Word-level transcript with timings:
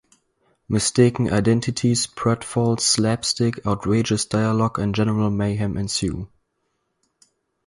Mistaken 0.67 1.31
identities, 1.31 2.07
pratfalls, 2.07 2.79
slapstick, 2.79 3.63
outrageous 3.67 4.25
dialogue, 4.25 4.79
and 4.79 4.95
general 4.95 5.29
mayhem 5.29 5.77
ensue. 5.77 6.27